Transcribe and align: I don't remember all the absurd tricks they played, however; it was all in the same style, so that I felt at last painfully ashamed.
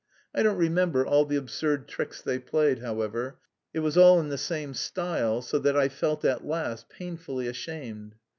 I 0.33 0.41
don't 0.41 0.57
remember 0.57 1.05
all 1.05 1.25
the 1.25 1.35
absurd 1.35 1.87
tricks 1.87 2.23
they 2.23 2.39
played, 2.39 2.79
however; 2.79 3.37
it 3.71 3.81
was 3.81 3.97
all 3.99 4.19
in 4.19 4.29
the 4.29 4.37
same 4.39 4.73
style, 4.73 5.43
so 5.43 5.59
that 5.59 5.77
I 5.77 5.89
felt 5.89 6.25
at 6.25 6.43
last 6.43 6.89
painfully 6.89 7.45
ashamed. 7.45 8.15